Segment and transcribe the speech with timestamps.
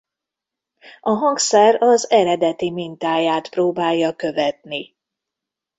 [1.01, 4.95] A hangszer az eredeti mintáját próbálja követni.